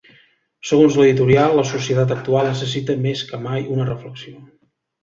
[0.69, 4.41] Segons l’editorial, la societat actual necessita més que mai una reflexió.